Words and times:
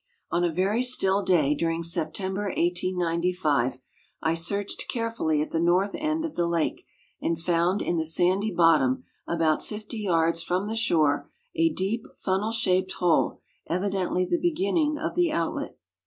On 0.31 0.43
a 0.43 0.51
very 0.51 0.81
still 0.81 1.21
day 1.21 1.53
during 1.53 1.83
Sei)tember, 1.83 2.45
1895, 2.55 3.77
I 4.23 4.33
searched 4.33 4.85
carefully 4.89 5.43
at 5.43 5.51
the 5.51 5.59
north 5.59 5.93
end 5.93 6.25
of 6.25 6.33
the 6.33 6.47
lake 6.47 6.87
and 7.21 7.39
found 7.39 7.83
in 7.83 7.97
the 7.97 8.05
sandy 8.07 8.49
bottom, 8.51 9.03
about 9.27 9.61
Hfty 9.61 10.01
yards 10.01 10.41
from 10.41 10.67
the 10.67 10.75
shore, 10.75 11.29
a 11.55 11.69
deep, 11.69 12.07
funnel 12.15 12.51
shaped 12.51 12.93
hole, 12.93 13.41
evidently 13.67 14.25
the 14.25 14.39
begin 14.39 14.73
ning 14.73 14.97
of 14.97 15.13
tlie 15.13 15.31
outlet. 15.31 15.77